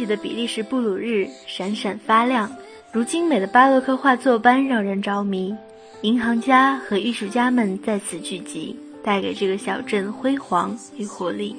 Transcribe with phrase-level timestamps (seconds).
[0.00, 2.50] 十四世纪的比利时布鲁日闪闪发亮，
[2.90, 5.54] 如精美的巴洛克画作般让人着迷。
[6.00, 11.54] 银行家和艺术家们在此聚集，带给这个小镇辉煌与活力。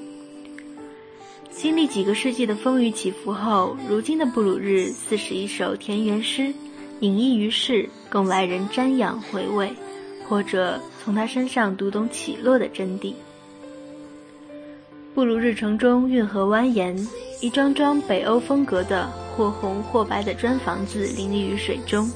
[1.52, 6.52] 经历几个世纪的风雨起伏后，如今的布鲁日似是一首田园诗，
[7.02, 9.72] 隐逸于世，供来人瞻仰回味，
[10.28, 13.14] 或者从他身上读懂起落的真谛。
[15.14, 17.08] 布鲁日城中运河蜿蜒，
[17.42, 22.08] 一幢幢北欧风格的或红或白的砖房子林立于水中，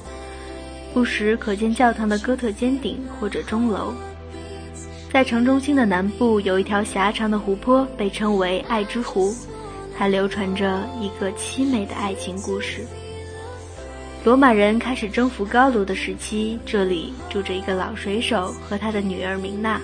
[0.94, 3.92] 不时可见教堂的哥特尖顶或者钟楼。
[5.12, 9.34] 在城中心的南部有一条狭长的湖泊，被称为爱之湖，
[9.98, 12.86] 它流传着一个凄美的爱情故事。
[14.24, 19.80] 罗马人开始征服高卢的时期，这里住着一个老水手和他的女儿明娜。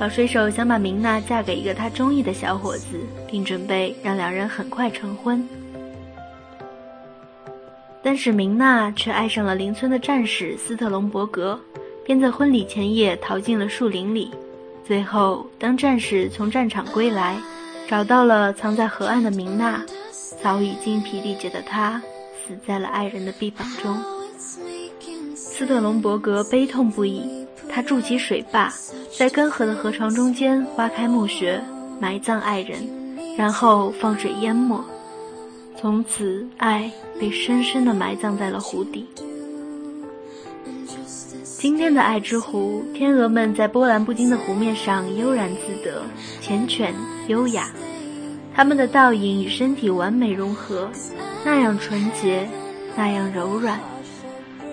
[0.00, 5.46] 老水手想把明娜嫁给一个他中意的小伙子，并准备让两人很快成婚。
[8.00, 11.58] 但是明娜却爱上了邻村的战士斯特隆伯格，
[12.04, 14.30] 便在婚礼前夜逃进了树林里。
[14.86, 17.36] 最后，当战士从战场归来，
[17.88, 19.84] 找到了藏在河岸的明娜，
[20.40, 22.00] 早已精疲力竭的她
[22.46, 23.98] 死在了爱人的臂膀中。
[25.34, 27.37] 斯特隆伯格悲痛不已，
[27.78, 28.72] 他筑起水坝。
[29.16, 31.62] 在干涸的河床中间挖开墓穴，
[32.00, 32.80] 埋葬爱人，
[33.36, 34.84] 然后放水淹没。
[35.80, 36.90] 从此，爱
[37.20, 39.06] 被深深地埋葬在了湖底。
[41.44, 46.02] 今天的爱之湖，天鹅们在波澜不惊的湖面上悠然自得，
[46.42, 46.90] 缱绻
[47.28, 47.70] 优雅。
[48.56, 50.90] 它们的倒影与身体完美融合，
[51.44, 52.48] 那样纯洁，
[52.96, 53.78] 那样柔软。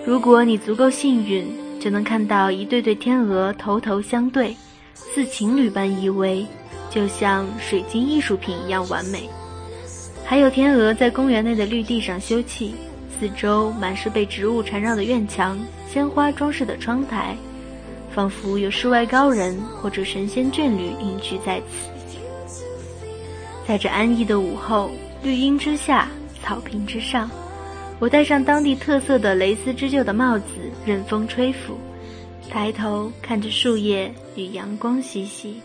[0.07, 1.64] 如果你足够幸运。
[1.85, 4.57] 就能看到一对对天鹅头头相对，
[4.95, 6.43] 似情侣般依偎，
[6.89, 9.29] 就像水晶艺术品一样完美。
[10.25, 12.71] 还有天鹅在公园内的绿地上休憩，
[13.19, 17.37] 四周满是被植物缠绕的院墙、鲜花装饰的窗台，
[18.09, 21.87] 仿佛有世外高人或者神仙眷侣隐居在此。
[23.67, 24.89] 在这安逸的午后，
[25.21, 26.07] 绿荫之下，
[26.41, 27.29] 草坪之上。
[27.97, 30.45] 我戴上当地特色的蕾丝织就的帽子，
[30.85, 31.77] 任风吹拂，
[32.49, 35.61] 抬头看着树叶与阳光嬉戏。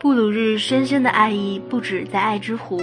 [0.00, 2.80] 布鲁日深深的爱意不止在爱之湖。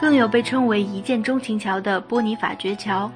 [0.00, 3.12] 更有被称为一见钟情桥的波尼法爵桥。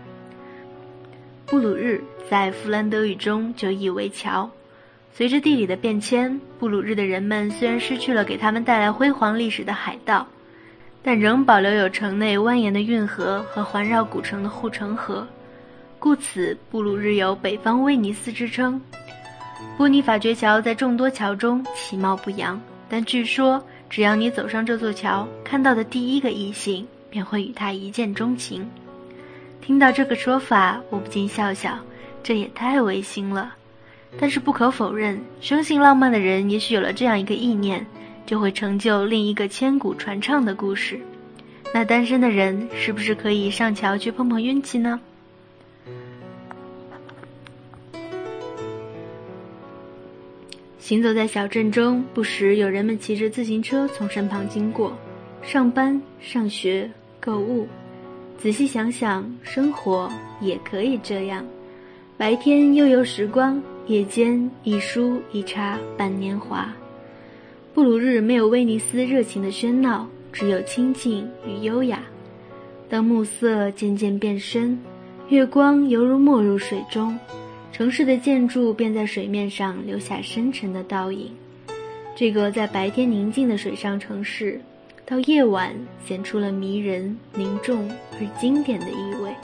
[1.46, 4.50] 布鲁日在弗兰德语中就意为桥。
[5.10, 10.26] 随着地理的变迁，布鲁日的人们虽然失去了给他们带来辉煌历史的海盗，
[11.02, 15.26] 但仍保留有城内蜿蜒的运河和环绕古城的护城河，
[15.98, 18.78] 故此布鲁日有“北方威尼斯”之称。
[19.78, 23.64] 波尼法爵桥在众多桥中其貌不扬，但据说。
[23.94, 28.69] 只要你走上这座桥，看到的第一个异性便会与他一见钟情。
[29.60, 31.78] 听到这个说法，我不禁笑笑，
[32.21, 33.55] 这也太违心了。
[34.19, 37.87] 但是不可否认，生性浪漫的人也许有了这样一个意念，
[38.27, 40.99] 就会成就另一个千古传唱的故事。
[41.72, 44.99] 那单身的人是不是可以上桥去碰碰运气呢？
[50.84, 54.94] 行走在小镇中，不时有人们骑着自行车从身旁经过，
[55.40, 57.66] 上班、上学、购物。
[58.36, 61.42] 仔细想想，生活也可以这样：
[62.19, 66.70] 白天悠游时光，夜间一书一茶伴年华。
[67.72, 72.02] 布鲁日没有威尼斯热情的喧闹，只有清静与优雅。
[72.90, 74.78] 当暮色渐渐变深，
[75.30, 77.19] 月光犹如没入水中。
[77.75, 81.32] 城市的建筑便在水面上留下深沉的倒影。
[82.15, 84.61] 这个在白天宁静的水上城市，
[85.05, 85.75] 到夜晚
[86.06, 89.35] 显出了迷人、凝重而经典的意味。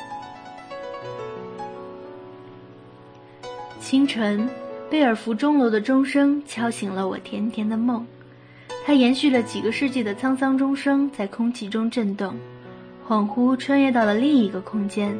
[3.81, 4.49] 清晨，
[4.89, 8.07] 贝尔福钟楼的钟声敲醒了我甜甜的梦，
[8.87, 12.37] 它延续了几个世纪的沧桑钟声，在空气中震动，
[13.09, 15.19] 恍惚穿越到了另一个空间。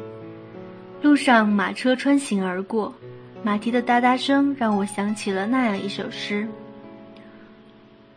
[1.01, 2.93] 路上马车穿行而过，
[3.41, 6.47] 马蹄的哒哒声让我想起了那样一首诗：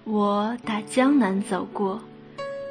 [0.04, 1.98] 我打江南走过，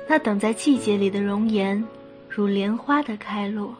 [0.07, 1.83] 那等在季节里的容颜，
[2.29, 3.75] 如莲花的开落。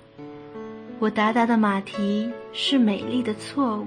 [0.97, 3.85] 我达达的马蹄是美丽的错误，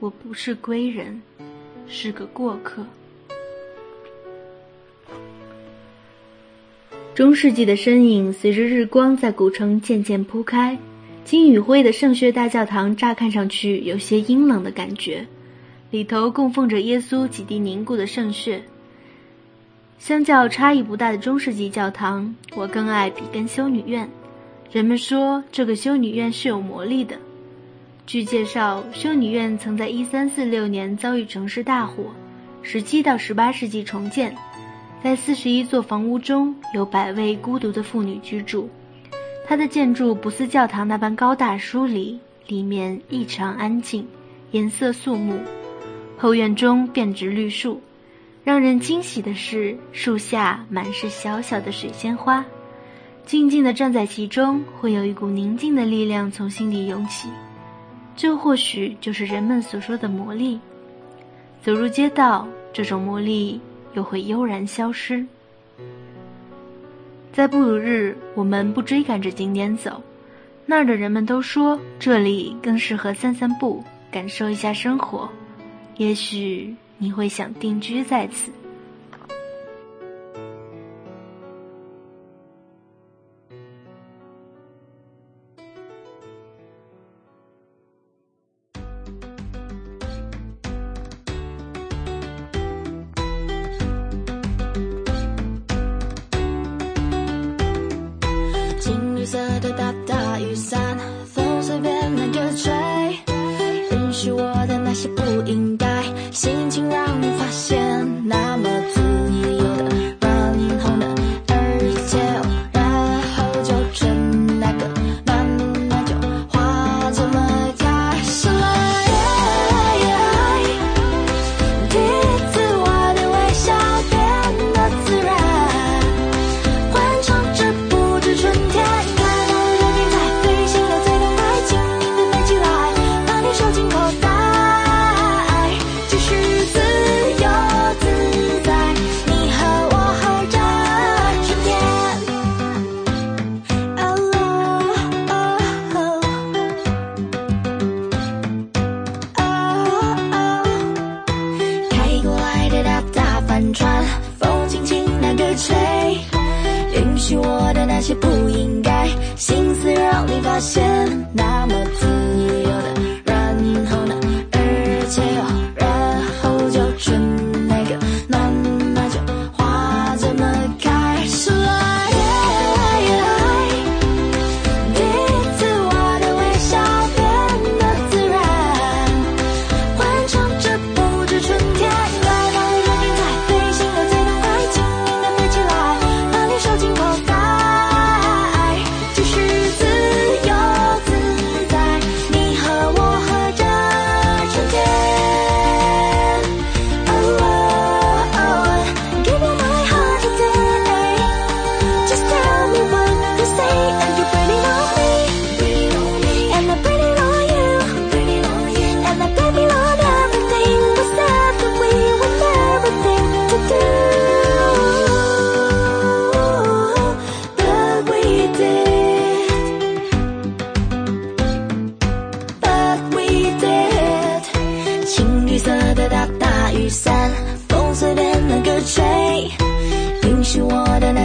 [0.00, 1.20] 我不是归人，
[1.86, 2.86] 是个过客。
[7.14, 10.76] 中世纪的身影随着日光在古城渐渐铺开，
[11.24, 15.26] 金与灰的圣血大教堂乍看上去有些阴冷的感觉，
[15.90, 18.62] 里头供奉着耶稣几滴凝固的圣血。
[19.98, 24.06] 相较差异不大的中世纪教堂，我更爱比根修女院。
[24.70, 27.16] 人们说这个修女院是有魔力的。
[28.06, 32.04] 据介绍，修女院曾在1346年遭遇城市大火
[32.62, 34.36] ，17到18世纪重建。
[35.02, 38.68] 在41座房屋中有百位孤独的妇女居住。
[39.46, 44.06] 它的建筑不似教堂那般高大疏离，里面异常安静，
[44.52, 45.38] 颜色肃穆。
[46.16, 47.80] 后院中遍植绿树，
[48.42, 52.44] 让人惊喜的是，树下满是小小的水仙花。
[53.26, 57.28] 静静地站在其中，会有一股宁静的力量从心底涌起，
[58.16, 60.58] 这或许就是人们所说的魔力。
[61.62, 63.60] 走入街道，这种魔力
[63.92, 65.24] 又会悠然消失。
[67.34, 70.00] 在布鲁日，我们不追赶着景点走，
[70.64, 75.28] 那儿的人们都说这里更适合散散步，感受一下生活。
[75.96, 78.52] 也许你会想定居在此。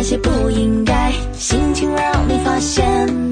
[0.10, 3.29] 些不应该，心情让你发现。